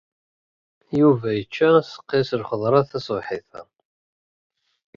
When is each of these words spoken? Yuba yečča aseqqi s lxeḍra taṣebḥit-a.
Yuba 0.99 1.27
yečča 1.33 1.67
aseqqi 1.79 2.19
s 2.27 2.31
lxeḍra 2.41 2.81
taṣebḥit-a. 2.89 3.61